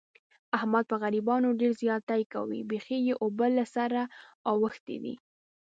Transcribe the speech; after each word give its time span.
احمد 0.57 0.83
په 0.91 0.95
غریبانو 1.03 1.57
ډېر 1.59 1.71
زیاتی 1.83 2.21
کوي. 2.33 2.59
بیخي 2.69 2.97
یې 3.07 3.13
اوبه 3.23 3.47
له 3.57 3.65
سره 3.75 4.01
اوښتې 4.49 4.97
دي. 5.03 5.15